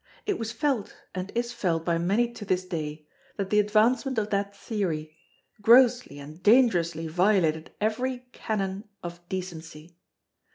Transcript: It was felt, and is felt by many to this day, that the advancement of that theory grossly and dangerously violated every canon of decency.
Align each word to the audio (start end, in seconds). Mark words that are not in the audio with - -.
It 0.25 0.39
was 0.39 0.51
felt, 0.51 0.95
and 1.13 1.31
is 1.35 1.53
felt 1.53 1.85
by 1.85 1.99
many 1.99 2.33
to 2.33 2.43
this 2.43 2.65
day, 2.65 3.07
that 3.37 3.51
the 3.51 3.59
advancement 3.59 4.17
of 4.17 4.31
that 4.31 4.55
theory 4.57 5.15
grossly 5.61 6.17
and 6.17 6.41
dangerously 6.41 7.05
violated 7.07 7.69
every 7.79 8.25
canon 8.31 8.89
of 9.03 9.19
decency. 9.29 9.99